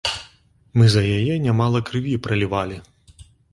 [0.81, 2.83] Мы за яе нямала крыві пралівалі!